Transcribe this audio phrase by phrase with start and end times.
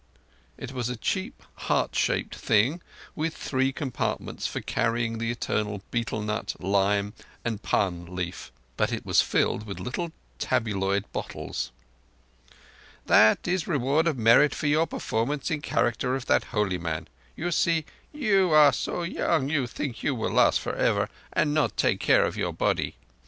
[0.57, 2.81] It was a cheap, heart shaped brass thing
[3.15, 7.13] with three compartments for carrying the eternal betel nut, lime
[7.45, 11.69] and pan leaf; but it was filled with little tabloid bottles.
[13.05, 17.07] "That is reward of merit for your performance in character of that holy man.
[17.35, 21.77] You see, you are so young you think you will last for ever and not
[21.77, 22.95] take care of your body.